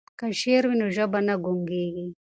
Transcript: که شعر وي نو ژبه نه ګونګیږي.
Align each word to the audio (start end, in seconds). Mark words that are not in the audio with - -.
که 0.19 0.27
شعر 0.41 0.63
وي 0.67 0.75
نو 0.81 0.87
ژبه 0.95 1.19
نه 1.27 1.35
ګونګیږي. 1.43 2.07